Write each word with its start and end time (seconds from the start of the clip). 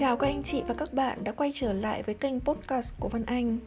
Chào 0.00 0.16
các 0.16 0.26
anh 0.26 0.42
chị 0.42 0.62
và 0.68 0.74
các 0.74 0.94
bạn 0.94 1.24
đã 1.24 1.32
quay 1.32 1.52
trở 1.54 1.72
lại 1.72 2.02
với 2.02 2.14
kênh 2.14 2.40
podcast 2.40 3.00
của 3.00 3.08
Văn 3.08 3.24
Anh. 3.26 3.58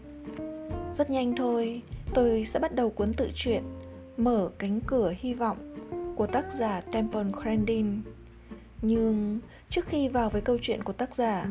Rất 0.98 1.10
nhanh 1.10 1.36
thôi, 1.36 1.82
tôi 2.14 2.46
sẽ 2.46 2.60
bắt 2.60 2.76
đầu 2.76 2.90
cuốn 2.90 3.14
tự 3.14 3.30
truyện 3.36 3.64
Mở 4.18 4.50
cánh 4.58 4.80
cửa 4.88 5.14
hy 5.20 5.34
vọng 5.34 5.58
của 6.16 6.28
tác 6.28 6.52
giả 6.52 6.82
Temple 6.82 7.24
Grandin. 7.42 8.02
Nhưng 8.82 9.40
trước 9.70 9.86
khi 9.86 10.08
vào 10.08 10.30
với 10.30 10.42
câu 10.42 10.58
chuyện 10.62 10.84
của 10.84 10.94
tác 10.94 11.16
giả, 11.16 11.46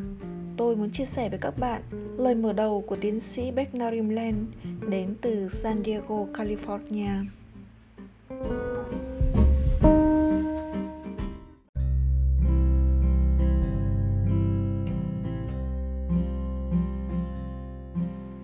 tôi 0.57 0.75
muốn 0.75 0.91
chia 0.91 1.05
sẻ 1.05 1.29
với 1.29 1.39
các 1.39 1.59
bạn 1.59 1.81
lời 2.17 2.35
mở 2.35 2.53
đầu 2.53 2.83
của 2.87 2.95
tiến 2.95 3.19
sĩ 3.19 3.51
Beck 3.51 3.75
Narimland 3.75 4.47
đến 4.89 5.15
từ 5.21 5.49
San 5.49 5.83
Diego, 5.83 6.25
California. 6.33 7.25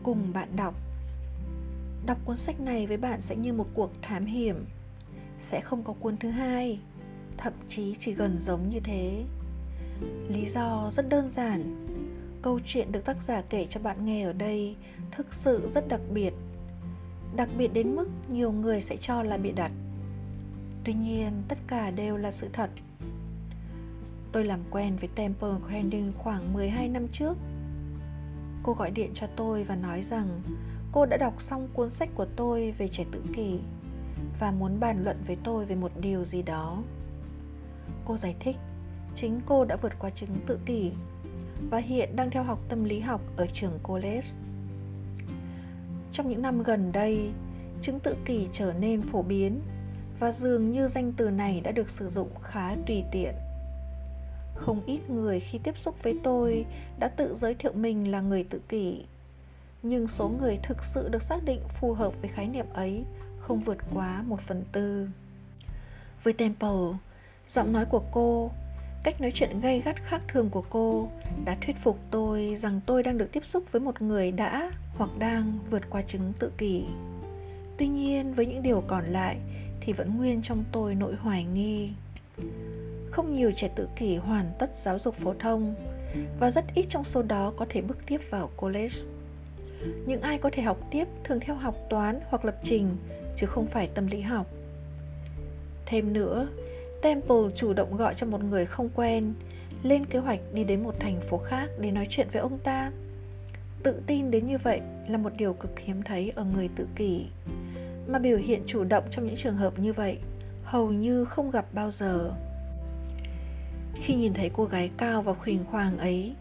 Cùng 0.09 0.33
bạn 0.33 0.55
đọc. 0.55 0.75
Đọc 2.05 2.17
cuốn 2.25 2.37
sách 2.37 2.59
này 2.59 2.87
với 2.87 2.97
bạn 2.97 3.21
sẽ 3.21 3.35
như 3.35 3.53
một 3.53 3.67
cuộc 3.73 3.91
thám 4.01 4.25
hiểm, 4.25 4.65
sẽ 5.39 5.61
không 5.61 5.83
có 5.83 5.93
cuốn 5.99 6.17
thứ 6.17 6.29
hai, 6.29 6.79
thậm 7.37 7.53
chí 7.67 7.95
chỉ 7.99 8.13
gần 8.13 8.37
giống 8.39 8.69
như 8.69 8.79
thế. 8.79 9.23
Lý 10.29 10.49
do 10.49 10.89
rất 10.91 11.09
đơn 11.09 11.29
giản, 11.29 11.87
câu 12.41 12.59
chuyện 12.65 12.91
được 12.91 13.05
tác 13.05 13.21
giả 13.21 13.41
kể 13.49 13.67
cho 13.69 13.79
bạn 13.79 14.05
nghe 14.05 14.23
ở 14.23 14.33
đây 14.33 14.75
thực 15.11 15.33
sự 15.33 15.69
rất 15.73 15.87
đặc 15.87 16.01
biệt 16.13 16.33
đặc 17.35 17.49
biệt 17.57 17.73
đến 17.73 17.95
mức 17.95 18.07
nhiều 18.31 18.51
người 18.51 18.81
sẽ 18.81 18.97
cho 18.97 19.23
là 19.23 19.37
bị 19.37 19.51
đặt. 19.51 19.71
Tuy 20.83 20.93
nhiên, 20.93 21.31
tất 21.47 21.57
cả 21.67 21.91
đều 21.91 22.17
là 22.17 22.31
sự 22.31 22.49
thật. 22.53 22.69
Tôi 24.31 24.45
làm 24.45 24.59
quen 24.71 24.95
với 24.99 25.09
Temple 25.15 25.53
Grandin 25.67 26.11
khoảng 26.17 26.53
12 26.53 26.87
năm 26.87 27.07
trước 27.11 27.37
cô 28.63 28.73
gọi 28.73 28.91
điện 28.91 29.11
cho 29.13 29.27
tôi 29.35 29.63
và 29.63 29.75
nói 29.75 30.03
rằng 30.03 30.41
cô 30.91 31.05
đã 31.05 31.17
đọc 31.17 31.41
xong 31.41 31.67
cuốn 31.73 31.89
sách 31.89 32.09
của 32.15 32.25
tôi 32.35 32.71
về 32.71 32.87
trẻ 32.87 33.05
tự 33.11 33.21
kỷ 33.35 33.59
và 34.39 34.51
muốn 34.51 34.79
bàn 34.79 35.03
luận 35.03 35.17
với 35.27 35.37
tôi 35.43 35.65
về 35.65 35.75
một 35.75 35.91
điều 35.99 36.25
gì 36.25 36.41
đó. 36.41 36.83
Cô 38.05 38.17
giải 38.17 38.35
thích, 38.39 38.57
chính 39.15 39.41
cô 39.45 39.65
đã 39.65 39.75
vượt 39.75 39.99
qua 39.99 40.09
chứng 40.09 40.29
tự 40.45 40.59
kỷ 40.65 40.91
và 41.69 41.77
hiện 41.77 42.15
đang 42.15 42.29
theo 42.29 42.43
học 42.43 42.59
tâm 42.69 42.83
lý 42.83 42.99
học 42.99 43.21
ở 43.37 43.47
trường 43.53 43.79
college. 43.83 44.27
Trong 46.11 46.29
những 46.29 46.41
năm 46.41 46.63
gần 46.63 46.91
đây, 46.91 47.31
chứng 47.81 47.99
tự 47.99 48.15
kỷ 48.25 48.47
trở 48.51 48.73
nên 48.73 49.01
phổ 49.01 49.21
biến 49.21 49.61
và 50.19 50.31
dường 50.31 50.71
như 50.71 50.87
danh 50.87 51.13
từ 51.17 51.29
này 51.29 51.61
đã 51.61 51.71
được 51.71 51.89
sử 51.89 52.09
dụng 52.09 52.29
khá 52.41 52.75
tùy 52.87 53.03
tiện 53.11 53.35
không 54.59 54.81
ít 54.85 55.09
người 55.09 55.39
khi 55.39 55.59
tiếp 55.63 55.77
xúc 55.77 56.03
với 56.03 56.19
tôi 56.23 56.65
đã 56.99 57.07
tự 57.07 57.35
giới 57.35 57.55
thiệu 57.55 57.71
mình 57.73 58.11
là 58.11 58.21
người 58.21 58.43
tự 58.43 58.61
kỷ. 58.69 59.05
Nhưng 59.83 60.07
số 60.07 60.29
người 60.29 60.59
thực 60.63 60.83
sự 60.83 61.09
được 61.09 61.21
xác 61.21 61.43
định 61.43 61.61
phù 61.79 61.93
hợp 61.93 62.13
với 62.21 62.29
khái 62.29 62.47
niệm 62.47 62.65
ấy 62.73 63.03
không 63.39 63.59
vượt 63.59 63.77
quá 63.93 64.23
một 64.27 64.41
phần 64.41 64.63
tư. 64.71 65.07
Với 66.23 66.33
temple, 66.33 66.97
giọng 67.47 67.73
nói 67.73 67.85
của 67.85 68.03
cô, 68.11 68.51
cách 69.03 69.21
nói 69.21 69.31
chuyện 69.35 69.59
gay 69.61 69.81
gắt 69.85 69.95
khác 70.03 70.21
thường 70.27 70.49
của 70.49 70.63
cô 70.69 71.09
đã 71.45 71.57
thuyết 71.61 71.75
phục 71.83 71.99
tôi 72.11 72.55
rằng 72.57 72.81
tôi 72.85 73.03
đang 73.03 73.17
được 73.17 73.31
tiếp 73.31 73.45
xúc 73.45 73.63
với 73.71 73.81
một 73.81 74.01
người 74.01 74.31
đã 74.31 74.71
hoặc 74.97 75.09
đang 75.19 75.59
vượt 75.69 75.89
qua 75.89 76.01
chứng 76.01 76.33
tự 76.39 76.51
kỷ. 76.57 76.85
Tuy 77.77 77.87
nhiên, 77.87 78.33
với 78.33 78.45
những 78.45 78.63
điều 78.63 78.83
còn 78.87 79.05
lại 79.05 79.37
thì 79.81 79.93
vẫn 79.93 80.17
nguyên 80.17 80.41
trong 80.41 80.63
tôi 80.71 80.95
nỗi 80.95 81.15
hoài 81.15 81.43
nghi 81.43 81.89
không 83.11 83.35
nhiều 83.35 83.51
trẻ 83.55 83.69
tự 83.75 83.87
kỷ 83.95 84.15
hoàn 84.15 84.51
tất 84.59 84.75
giáo 84.75 84.99
dục 84.99 85.15
phổ 85.15 85.33
thông 85.39 85.75
và 86.39 86.51
rất 86.51 86.65
ít 86.75 86.85
trong 86.89 87.03
số 87.03 87.21
đó 87.21 87.53
có 87.57 87.65
thể 87.69 87.81
bước 87.81 87.97
tiếp 88.05 88.21
vào 88.29 88.49
college. 88.57 88.95
Những 90.05 90.21
ai 90.21 90.37
có 90.37 90.49
thể 90.53 90.63
học 90.63 90.77
tiếp 90.91 91.05
thường 91.23 91.39
theo 91.39 91.55
học 91.55 91.75
toán 91.89 92.19
hoặc 92.29 92.45
lập 92.45 92.55
trình 92.63 92.97
chứ 93.35 93.47
không 93.47 93.65
phải 93.65 93.89
tâm 93.93 94.07
lý 94.07 94.21
học. 94.21 94.47
Thêm 95.85 96.13
nữa, 96.13 96.47
Temple 97.01 97.51
chủ 97.55 97.73
động 97.73 97.97
gọi 97.97 98.13
cho 98.13 98.27
một 98.27 98.43
người 98.43 98.65
không 98.65 98.89
quen 98.95 99.33
lên 99.83 100.05
kế 100.05 100.19
hoạch 100.19 100.39
đi 100.53 100.63
đến 100.63 100.83
một 100.83 100.95
thành 100.99 101.21
phố 101.29 101.37
khác 101.37 101.69
để 101.79 101.91
nói 101.91 102.07
chuyện 102.09 102.27
với 102.31 102.41
ông 102.41 102.57
ta. 102.57 102.91
Tự 103.83 104.01
tin 104.07 104.31
đến 104.31 104.47
như 104.47 104.57
vậy 104.57 104.81
là 105.07 105.17
một 105.17 105.33
điều 105.37 105.53
cực 105.53 105.79
hiếm 105.79 106.01
thấy 106.03 106.31
ở 106.35 106.43
người 106.43 106.69
tự 106.75 106.87
kỷ, 106.95 107.25
mà 108.07 108.19
biểu 108.19 108.37
hiện 108.37 108.63
chủ 108.65 108.83
động 108.83 109.03
trong 109.11 109.25
những 109.25 109.35
trường 109.35 109.55
hợp 109.55 109.79
như 109.79 109.93
vậy 109.93 110.19
hầu 110.63 110.91
như 110.91 111.25
không 111.25 111.51
gặp 111.51 111.65
bao 111.73 111.91
giờ. 111.91 112.31
Khi 113.95 114.15
nhìn 114.15 114.33
thấy 114.33 114.51
cô 114.53 114.65
gái 114.65 114.91
cao 114.97 115.21
và 115.21 115.33
khuỳnh 115.33 115.65
khoàng 115.65 115.97
ấy, 115.97 116.35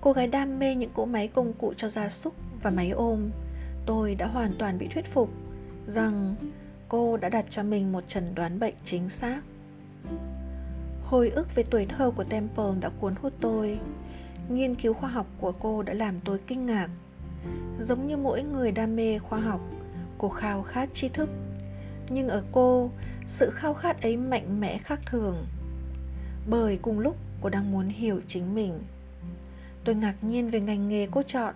cô 0.00 0.12
gái 0.12 0.26
đam 0.26 0.58
mê 0.58 0.74
những 0.74 0.90
cỗ 0.94 1.04
máy 1.04 1.28
công 1.28 1.52
cụ 1.52 1.74
cho 1.76 1.88
gia 1.88 2.08
súc 2.08 2.34
và 2.62 2.70
máy 2.70 2.90
ôm, 2.90 3.30
tôi 3.86 4.14
đã 4.14 4.26
hoàn 4.26 4.52
toàn 4.58 4.78
bị 4.78 4.88
thuyết 4.88 5.06
phục 5.12 5.30
rằng 5.86 6.34
cô 6.88 7.16
đã 7.16 7.28
đặt 7.28 7.44
cho 7.50 7.62
mình 7.62 7.92
một 7.92 8.04
trần 8.08 8.34
đoán 8.34 8.58
bệnh 8.58 8.74
chính 8.84 9.08
xác. 9.08 9.40
Hồi 11.04 11.30
ức 11.30 11.54
về 11.54 11.62
tuổi 11.70 11.86
thơ 11.86 12.10
của 12.10 12.24
Temple 12.24 12.72
đã 12.80 12.90
cuốn 13.00 13.14
hút 13.22 13.32
tôi. 13.40 13.78
Nghiên 14.48 14.74
cứu 14.74 14.94
khoa 14.94 15.10
học 15.10 15.26
của 15.40 15.52
cô 15.52 15.82
đã 15.82 15.94
làm 15.94 16.20
tôi 16.24 16.38
kinh 16.46 16.66
ngạc. 16.66 16.88
Giống 17.80 18.06
như 18.06 18.16
mỗi 18.16 18.42
người 18.42 18.72
đam 18.72 18.96
mê 18.96 19.18
khoa 19.18 19.40
học, 19.40 19.60
cô 20.18 20.28
khao 20.28 20.62
khát 20.62 20.88
tri 20.94 21.08
thức. 21.08 21.30
Nhưng 22.08 22.28
ở 22.28 22.42
cô, 22.52 22.90
sự 23.26 23.50
khao 23.50 23.74
khát 23.74 24.02
ấy 24.02 24.16
mạnh 24.16 24.60
mẽ 24.60 24.78
khác 24.78 25.00
thường 25.06 25.46
bởi 26.46 26.78
cùng 26.82 26.98
lúc 26.98 27.16
cô 27.40 27.48
đang 27.48 27.72
muốn 27.72 27.88
hiểu 27.88 28.20
chính 28.28 28.54
mình. 28.54 28.78
Tôi 29.84 29.94
ngạc 29.94 30.14
nhiên 30.22 30.50
về 30.50 30.60
ngành 30.60 30.88
nghề 30.88 31.08
cô 31.10 31.22
chọn 31.22 31.54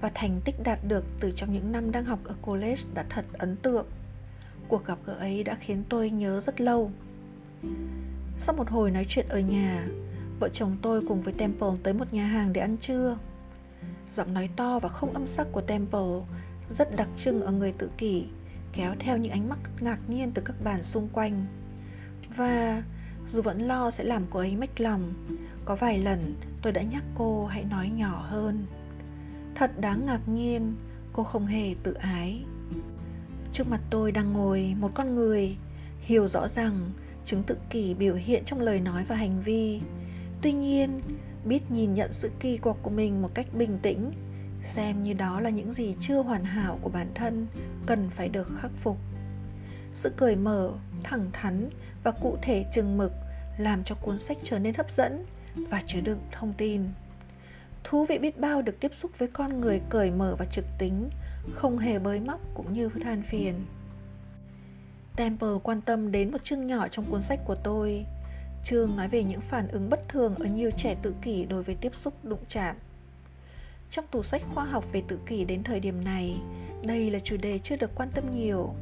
và 0.00 0.10
thành 0.14 0.40
tích 0.44 0.54
đạt 0.64 0.78
được 0.88 1.04
từ 1.20 1.30
trong 1.36 1.52
những 1.52 1.72
năm 1.72 1.92
đang 1.92 2.04
học 2.04 2.18
ở 2.24 2.34
college 2.42 2.82
đã 2.94 3.04
thật 3.08 3.24
ấn 3.32 3.56
tượng. 3.56 3.86
Cuộc 4.68 4.86
gặp 4.86 4.98
gỡ 5.06 5.12
ấy 5.12 5.44
đã 5.44 5.56
khiến 5.60 5.84
tôi 5.88 6.10
nhớ 6.10 6.40
rất 6.40 6.60
lâu. 6.60 6.90
Sau 8.38 8.54
một 8.54 8.68
hồi 8.68 8.90
nói 8.90 9.06
chuyện 9.08 9.26
ở 9.28 9.40
nhà, 9.40 9.86
vợ 10.40 10.48
chồng 10.52 10.76
tôi 10.82 11.02
cùng 11.08 11.22
với 11.22 11.32
temple 11.32 11.68
tới 11.82 11.94
một 11.94 12.12
nhà 12.12 12.26
hàng 12.26 12.52
để 12.52 12.60
ăn 12.60 12.76
trưa. 12.76 13.18
Giọng 14.12 14.34
nói 14.34 14.48
to 14.56 14.78
và 14.78 14.88
không 14.88 15.12
âm 15.12 15.26
sắc 15.26 15.46
của 15.52 15.60
temple 15.60 16.20
rất 16.70 16.96
đặc 16.96 17.08
trưng 17.18 17.42
ở 17.42 17.52
người 17.52 17.72
tự 17.78 17.90
kỷ, 17.98 18.26
kéo 18.72 18.94
theo 18.98 19.16
những 19.16 19.32
ánh 19.32 19.48
mắt 19.48 19.58
ngạc 19.80 19.98
nhiên 20.08 20.32
từ 20.34 20.42
các 20.44 20.54
bàn 20.64 20.82
xung 20.82 21.08
quanh. 21.08 21.46
Và 22.36 22.82
dù 23.30 23.42
vẫn 23.42 23.60
lo 23.60 23.90
sẽ 23.90 24.04
làm 24.04 24.26
cô 24.30 24.38
ấy 24.40 24.56
mất 24.56 24.80
lòng. 24.80 25.12
Có 25.64 25.76
vài 25.76 25.98
lần 25.98 26.34
tôi 26.62 26.72
đã 26.72 26.82
nhắc 26.82 27.04
cô 27.14 27.46
hãy 27.46 27.64
nói 27.64 27.88
nhỏ 27.88 28.24
hơn. 28.28 28.66
Thật 29.54 29.80
đáng 29.80 30.06
ngạc 30.06 30.28
nhiên, 30.28 30.74
cô 31.12 31.22
không 31.22 31.46
hề 31.46 31.74
tự 31.82 31.92
ái. 31.92 32.44
Trước 33.52 33.68
mặt 33.68 33.80
tôi 33.90 34.12
đang 34.12 34.32
ngồi 34.32 34.74
một 34.78 34.90
con 34.94 35.14
người, 35.14 35.56
hiểu 36.00 36.28
rõ 36.28 36.48
rằng 36.48 36.90
chứng 37.24 37.42
tự 37.42 37.56
kỷ 37.70 37.94
biểu 37.94 38.14
hiện 38.14 38.44
trong 38.44 38.60
lời 38.60 38.80
nói 38.80 39.04
và 39.08 39.16
hành 39.16 39.42
vi. 39.42 39.80
Tuy 40.42 40.52
nhiên, 40.52 41.00
biết 41.44 41.70
nhìn 41.70 41.94
nhận 41.94 42.12
sự 42.12 42.30
kỳ 42.40 42.56
quặc 42.56 42.76
của 42.82 42.90
mình 42.90 43.22
một 43.22 43.34
cách 43.34 43.46
bình 43.52 43.78
tĩnh, 43.82 44.12
xem 44.62 45.04
như 45.04 45.12
đó 45.12 45.40
là 45.40 45.50
những 45.50 45.72
gì 45.72 45.96
chưa 46.00 46.22
hoàn 46.22 46.44
hảo 46.44 46.78
của 46.82 46.90
bản 46.90 47.10
thân 47.14 47.46
cần 47.86 48.10
phải 48.10 48.28
được 48.28 48.48
khắc 48.60 48.70
phục. 48.76 48.96
Sự 49.92 50.12
cởi 50.16 50.36
mở, 50.36 50.72
thẳng 51.02 51.30
thắn 51.32 51.70
và 52.04 52.10
cụ 52.10 52.36
thể 52.42 52.64
chừng 52.72 52.98
mực, 52.98 53.12
làm 53.58 53.84
cho 53.84 53.94
cuốn 53.94 54.18
sách 54.18 54.38
trở 54.44 54.58
nên 54.58 54.74
hấp 54.74 54.90
dẫn 54.90 55.24
và 55.56 55.82
chứa 55.86 56.00
đựng 56.00 56.20
thông 56.32 56.52
tin. 56.52 56.84
Thú 57.84 58.06
vị 58.08 58.18
biết 58.18 58.38
bao 58.38 58.62
được 58.62 58.80
tiếp 58.80 58.94
xúc 58.94 59.10
với 59.18 59.28
con 59.28 59.60
người 59.60 59.80
cởi 59.88 60.10
mở 60.10 60.36
và 60.38 60.44
trực 60.44 60.64
tính, 60.78 61.10
không 61.54 61.78
hề 61.78 61.98
bới 61.98 62.20
móc 62.20 62.40
cũng 62.54 62.72
như 62.72 62.88
than 63.04 63.22
phiền. 63.22 63.54
Temple 65.16 65.48
quan 65.62 65.80
tâm 65.80 66.12
đến 66.12 66.32
một 66.32 66.44
chương 66.44 66.66
nhỏ 66.66 66.88
trong 66.88 67.04
cuốn 67.10 67.22
sách 67.22 67.40
của 67.44 67.54
tôi. 67.54 68.06
Chương 68.64 68.96
nói 68.96 69.08
về 69.08 69.22
những 69.22 69.40
phản 69.40 69.68
ứng 69.68 69.90
bất 69.90 70.08
thường 70.08 70.34
ở 70.34 70.44
nhiều 70.44 70.70
trẻ 70.76 70.96
tự 71.02 71.14
kỷ 71.22 71.44
đối 71.44 71.62
với 71.62 71.74
tiếp 71.74 71.94
xúc 71.94 72.14
đụng 72.22 72.44
chạm. 72.48 72.76
Trong 73.90 74.06
tủ 74.10 74.22
sách 74.22 74.42
khoa 74.54 74.64
học 74.64 74.84
về 74.92 75.02
tự 75.08 75.18
kỷ 75.26 75.44
đến 75.44 75.62
thời 75.62 75.80
điểm 75.80 76.04
này, 76.04 76.36
đây 76.82 77.10
là 77.10 77.18
chủ 77.24 77.36
đề 77.36 77.58
chưa 77.58 77.76
được 77.76 77.90
quan 77.94 78.08
tâm 78.14 78.24
nhiều 78.36 78.74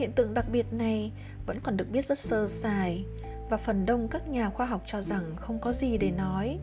hiện 0.00 0.12
tượng 0.12 0.34
đặc 0.34 0.44
biệt 0.52 0.66
này 0.72 1.12
vẫn 1.46 1.60
còn 1.62 1.76
được 1.76 1.90
biết 1.90 2.04
rất 2.04 2.18
sơ 2.18 2.48
sài 2.48 3.04
và 3.50 3.56
phần 3.56 3.86
đông 3.86 4.08
các 4.08 4.28
nhà 4.28 4.50
khoa 4.50 4.66
học 4.66 4.82
cho 4.86 5.02
rằng 5.02 5.36
không 5.36 5.58
có 5.58 5.72
gì 5.72 5.98
để 5.98 6.10
nói. 6.10 6.58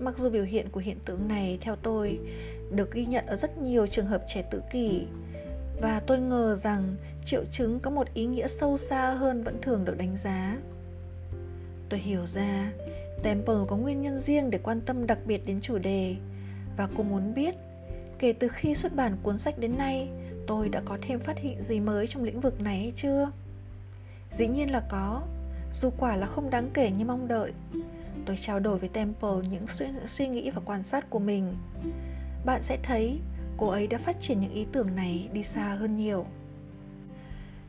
Mặc 0.00 0.18
dù 0.18 0.30
biểu 0.30 0.44
hiện 0.44 0.68
của 0.70 0.80
hiện 0.80 0.98
tượng 1.04 1.28
này, 1.28 1.58
theo 1.60 1.76
tôi, 1.76 2.18
được 2.70 2.92
ghi 2.92 3.06
nhận 3.06 3.26
ở 3.26 3.36
rất 3.36 3.58
nhiều 3.58 3.86
trường 3.86 4.06
hợp 4.06 4.24
trẻ 4.28 4.42
tự 4.50 4.62
kỷ, 4.72 5.06
và 5.80 6.00
tôi 6.06 6.18
ngờ 6.18 6.54
rằng 6.54 6.94
triệu 7.24 7.44
chứng 7.52 7.80
có 7.80 7.90
một 7.90 8.14
ý 8.14 8.26
nghĩa 8.26 8.48
sâu 8.48 8.78
xa 8.78 9.10
hơn 9.10 9.42
vẫn 9.42 9.56
thường 9.62 9.84
được 9.84 9.98
đánh 9.98 10.16
giá. 10.16 10.56
Tôi 11.88 12.00
hiểu 12.00 12.26
ra, 12.26 12.72
temple 13.22 13.64
có 13.68 13.76
nguyên 13.76 14.02
nhân 14.02 14.18
riêng 14.18 14.50
để 14.50 14.58
quan 14.62 14.80
tâm 14.80 15.06
đặc 15.06 15.18
biệt 15.26 15.46
đến 15.46 15.60
chủ 15.60 15.78
đề, 15.78 16.16
và 16.76 16.88
cô 16.96 17.02
muốn 17.02 17.34
biết, 17.34 17.54
kể 18.18 18.32
từ 18.32 18.48
khi 18.48 18.74
xuất 18.74 18.94
bản 18.94 19.16
cuốn 19.22 19.38
sách 19.38 19.58
đến 19.58 19.78
nay 19.78 20.08
tôi 20.48 20.68
đã 20.68 20.82
có 20.84 20.98
thêm 21.02 21.20
phát 21.20 21.38
hiện 21.38 21.62
gì 21.62 21.80
mới 21.80 22.06
trong 22.06 22.24
lĩnh 22.24 22.40
vực 22.40 22.60
này 22.60 22.78
hay 22.78 22.92
chưa 22.96 23.30
dĩ 24.30 24.46
nhiên 24.46 24.70
là 24.70 24.82
có 24.90 25.22
dù 25.74 25.90
quả 25.98 26.16
là 26.16 26.26
không 26.26 26.50
đáng 26.50 26.70
kể 26.74 26.90
như 26.90 27.04
mong 27.04 27.28
đợi 27.28 27.52
tôi 28.28 28.36
trao 28.40 28.60
đổi 28.60 28.78
với 28.78 28.88
Temple 28.88 29.48
những 29.50 29.66
suy, 29.66 29.86
suy 30.06 30.28
nghĩ 30.28 30.50
và 30.50 30.62
quan 30.64 30.82
sát 30.82 31.10
của 31.10 31.18
mình, 31.18 31.54
bạn 32.44 32.62
sẽ 32.62 32.78
thấy 32.82 33.20
cô 33.56 33.68
ấy 33.68 33.86
đã 33.86 33.98
phát 33.98 34.16
triển 34.20 34.40
những 34.40 34.52
ý 34.52 34.66
tưởng 34.72 34.96
này 34.96 35.28
đi 35.32 35.44
xa 35.44 35.74
hơn 35.74 35.96
nhiều. 35.96 36.26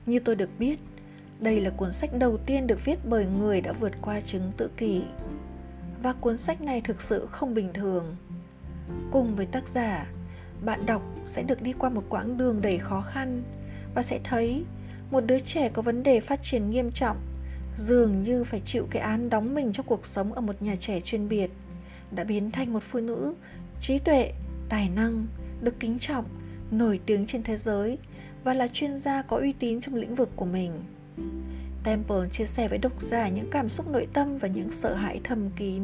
Như 0.05 0.19
tôi 0.19 0.35
được 0.35 0.49
biết, 0.59 0.79
đây 1.39 1.61
là 1.61 1.69
cuốn 1.69 1.93
sách 1.93 2.09
đầu 2.19 2.37
tiên 2.37 2.67
được 2.67 2.85
viết 2.85 2.99
bởi 3.05 3.25
người 3.25 3.61
đã 3.61 3.71
vượt 3.71 3.93
qua 4.01 4.21
chứng 4.21 4.51
tự 4.57 4.69
kỷ. 4.77 5.01
Và 6.03 6.13
cuốn 6.13 6.37
sách 6.37 6.61
này 6.61 6.81
thực 6.81 7.01
sự 7.01 7.27
không 7.31 7.53
bình 7.53 7.73
thường. 7.73 8.15
Cùng 9.11 9.35
với 9.35 9.45
tác 9.45 9.67
giả, 9.67 10.07
bạn 10.65 10.85
đọc 10.85 11.01
sẽ 11.27 11.43
được 11.43 11.61
đi 11.61 11.73
qua 11.79 11.89
một 11.89 12.03
quãng 12.09 12.37
đường 12.37 12.61
đầy 12.61 12.77
khó 12.77 13.01
khăn 13.01 13.43
và 13.95 14.03
sẽ 14.03 14.19
thấy 14.23 14.63
một 15.11 15.21
đứa 15.21 15.39
trẻ 15.39 15.69
có 15.69 15.81
vấn 15.81 16.03
đề 16.03 16.19
phát 16.19 16.43
triển 16.43 16.69
nghiêm 16.69 16.91
trọng, 16.91 17.17
dường 17.77 18.21
như 18.21 18.43
phải 18.43 18.61
chịu 18.65 18.87
cái 18.91 19.01
án 19.01 19.29
đóng 19.29 19.55
mình 19.55 19.73
trong 19.73 19.85
cuộc 19.85 20.05
sống 20.05 20.33
ở 20.33 20.41
một 20.41 20.61
nhà 20.61 20.75
trẻ 20.79 21.01
chuyên 21.01 21.29
biệt, 21.29 21.51
đã 22.11 22.23
biến 22.23 22.51
thành 22.51 22.73
một 22.73 22.83
phụ 22.83 22.99
nữ 22.99 23.33
trí 23.81 23.99
tuệ, 23.99 24.33
tài 24.69 24.89
năng, 24.89 25.27
được 25.61 25.79
kính 25.79 25.99
trọng, 25.99 26.25
nổi 26.71 26.99
tiếng 27.05 27.25
trên 27.25 27.43
thế 27.43 27.57
giới 27.57 27.97
và 28.43 28.53
là 28.53 28.67
chuyên 28.73 28.97
gia 28.97 29.21
có 29.21 29.37
uy 29.37 29.53
tín 29.53 29.81
trong 29.81 29.95
lĩnh 29.95 30.15
vực 30.15 30.29
của 30.35 30.45
mình. 30.45 30.71
Temple 31.83 32.29
chia 32.31 32.45
sẻ 32.45 32.67
với 32.67 32.77
độc 32.77 33.01
giả 33.01 33.29
những 33.29 33.49
cảm 33.51 33.69
xúc 33.69 33.87
nội 33.89 34.07
tâm 34.13 34.37
và 34.37 34.47
những 34.47 34.71
sợ 34.71 34.95
hãi 34.95 35.21
thầm 35.23 35.49
kín. 35.49 35.83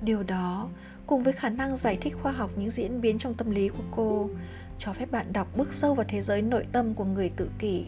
Điều 0.00 0.22
đó 0.22 0.68
cùng 1.06 1.22
với 1.22 1.32
khả 1.32 1.48
năng 1.48 1.76
giải 1.76 1.98
thích 2.00 2.14
khoa 2.22 2.32
học 2.32 2.50
những 2.56 2.70
diễn 2.70 3.00
biến 3.00 3.18
trong 3.18 3.34
tâm 3.34 3.50
lý 3.50 3.68
của 3.68 3.84
cô, 3.90 4.30
cho 4.78 4.92
phép 4.92 5.10
bạn 5.10 5.32
đọc 5.32 5.48
bước 5.56 5.72
sâu 5.72 5.94
vào 5.94 6.06
thế 6.08 6.22
giới 6.22 6.42
nội 6.42 6.66
tâm 6.72 6.94
của 6.94 7.04
người 7.04 7.28
tự 7.36 7.50
kỷ. 7.58 7.84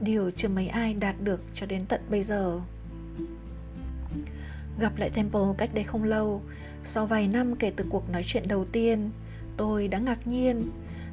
Điều 0.00 0.30
chưa 0.30 0.48
mấy 0.48 0.68
ai 0.68 0.94
đạt 0.94 1.20
được 1.20 1.40
cho 1.54 1.66
đến 1.66 1.86
tận 1.88 2.00
bây 2.10 2.22
giờ. 2.22 2.60
Gặp 4.78 4.92
lại 4.96 5.10
temple 5.10 5.40
cách 5.58 5.74
đây 5.74 5.84
không 5.84 6.04
lâu, 6.04 6.42
sau 6.84 7.06
vài 7.06 7.28
năm 7.28 7.56
kể 7.56 7.72
từ 7.76 7.84
cuộc 7.90 8.10
nói 8.10 8.22
chuyện 8.26 8.48
đầu 8.48 8.64
tiên, 8.64 9.10
tôi 9.56 9.88
đã 9.88 9.98
ngạc 9.98 10.26
nhiên. 10.26 10.70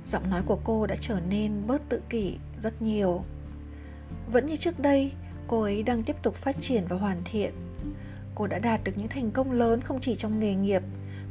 Giọng 0.08 0.30
nói 0.30 0.42
của 0.46 0.60
cô 0.64 0.88
đã 0.88 0.96
trở 1.02 1.20
nên 1.30 1.68
bớt 1.68 1.90
tự 1.90 2.02
kỷ 2.10 2.38
rất 2.62 2.82
nhiều. 2.82 3.24
Vẫn 4.32 4.48
như 4.48 4.56
trước 4.56 4.80
đây, 4.80 5.12
cô 5.48 5.62
ấy 5.62 5.84
đang 5.84 6.04
tiếp 6.04 6.16
tục 6.24 6.36
phát 6.36 6.56
triển 6.62 6.84
và 6.90 6.98
hoàn 6.98 7.22
thiện 7.26 7.54
cô 8.36 8.48
đã 8.48 8.60
đạt 8.60 8.84
được 8.84 8.92
những 8.96 9.08
thành 9.08 9.32
công 9.32 9.52
lớn 9.52 9.82
không 9.82 10.00
chỉ 10.02 10.16
trong 10.16 10.40
nghề 10.40 10.56
nghiệp 10.56 10.82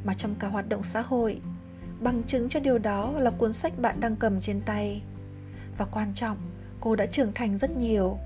mà 0.03 0.13
trong 0.13 0.35
cả 0.35 0.47
hoạt 0.47 0.69
động 0.69 0.83
xã 0.83 1.01
hội. 1.01 1.41
Bằng 1.99 2.23
chứng 2.27 2.49
cho 2.49 2.59
điều 2.59 2.77
đó 2.77 3.11
là 3.17 3.31
cuốn 3.31 3.53
sách 3.53 3.79
bạn 3.79 3.99
đang 3.99 4.15
cầm 4.15 4.41
trên 4.41 4.61
tay. 4.61 5.01
Và 5.77 5.85
quan 5.85 6.13
trọng 6.15 6.37
cô 6.79 6.95
đã 6.95 7.05
trưởng 7.05 7.33
thành 7.33 7.57
rất 7.57 7.71
nhiều. 7.77 8.17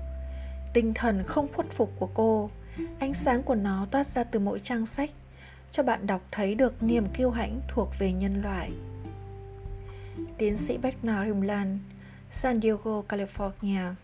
Tinh 0.74 0.94
thần 0.94 1.22
không 1.22 1.48
khuất 1.54 1.66
phục 1.70 1.92
của 1.98 2.08
cô 2.14 2.50
ánh 2.98 3.14
sáng 3.14 3.42
của 3.42 3.54
nó 3.54 3.86
toát 3.90 4.06
ra 4.06 4.24
từ 4.24 4.38
mỗi 4.38 4.60
trang 4.62 4.86
sách 4.86 5.10
cho 5.70 5.82
bạn 5.82 6.06
đọc 6.06 6.20
thấy 6.30 6.54
được 6.54 6.82
niềm 6.82 7.08
kiêu 7.08 7.30
hãnh 7.30 7.60
thuộc 7.68 7.88
về 7.98 8.12
nhân 8.12 8.42
loại. 8.42 8.70
Tiến 10.38 10.56
sĩ 10.56 10.76
Bernard 10.76 11.26
Himlan 11.26 11.78
San 12.30 12.60
Diego, 12.60 13.02
California. 13.08 13.94